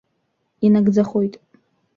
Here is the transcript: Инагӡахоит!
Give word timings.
Инагӡахоит! 0.65 1.33